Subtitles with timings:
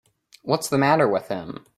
[0.41, 1.63] What's the matter with him.